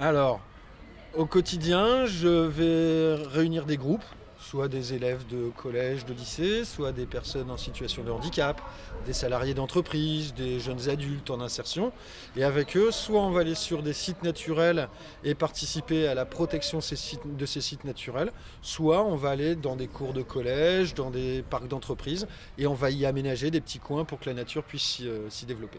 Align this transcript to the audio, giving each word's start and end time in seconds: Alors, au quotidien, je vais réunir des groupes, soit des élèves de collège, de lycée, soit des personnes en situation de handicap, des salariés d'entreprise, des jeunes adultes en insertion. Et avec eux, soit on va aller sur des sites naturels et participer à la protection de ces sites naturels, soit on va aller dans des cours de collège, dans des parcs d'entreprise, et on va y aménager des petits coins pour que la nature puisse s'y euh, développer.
Alors, 0.00 0.40
au 1.16 1.24
quotidien, 1.24 2.04
je 2.06 2.26
vais 2.26 3.14
réunir 3.28 3.64
des 3.64 3.76
groupes, 3.76 4.02
soit 4.40 4.66
des 4.66 4.92
élèves 4.92 5.24
de 5.28 5.50
collège, 5.50 6.04
de 6.04 6.12
lycée, 6.12 6.64
soit 6.64 6.90
des 6.90 7.06
personnes 7.06 7.48
en 7.48 7.56
situation 7.56 8.02
de 8.02 8.10
handicap, 8.10 8.60
des 9.06 9.12
salariés 9.12 9.54
d'entreprise, 9.54 10.34
des 10.34 10.58
jeunes 10.58 10.88
adultes 10.88 11.30
en 11.30 11.40
insertion. 11.40 11.92
Et 12.36 12.42
avec 12.42 12.76
eux, 12.76 12.90
soit 12.90 13.20
on 13.20 13.30
va 13.30 13.42
aller 13.42 13.54
sur 13.54 13.84
des 13.84 13.92
sites 13.92 14.24
naturels 14.24 14.88
et 15.22 15.36
participer 15.36 16.08
à 16.08 16.14
la 16.14 16.24
protection 16.24 16.78
de 16.78 17.46
ces 17.46 17.60
sites 17.60 17.84
naturels, 17.84 18.32
soit 18.62 19.04
on 19.04 19.14
va 19.14 19.30
aller 19.30 19.54
dans 19.54 19.76
des 19.76 19.86
cours 19.86 20.12
de 20.12 20.22
collège, 20.22 20.94
dans 20.94 21.10
des 21.10 21.44
parcs 21.48 21.68
d'entreprise, 21.68 22.26
et 22.58 22.66
on 22.66 22.74
va 22.74 22.90
y 22.90 23.06
aménager 23.06 23.52
des 23.52 23.60
petits 23.60 23.78
coins 23.78 24.04
pour 24.04 24.18
que 24.18 24.28
la 24.28 24.34
nature 24.34 24.64
puisse 24.64 24.82
s'y 24.82 25.06
euh, 25.06 25.28
développer. 25.46 25.78